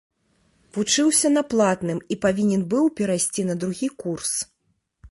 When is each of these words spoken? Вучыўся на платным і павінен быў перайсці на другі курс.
Вучыўся 0.77 1.27
на 1.35 1.43
платным 1.51 2.01
і 2.17 2.19
павінен 2.27 2.61
быў 2.73 2.85
перайсці 3.03 3.41
на 3.53 3.61
другі 3.67 3.87
курс. 4.03 4.33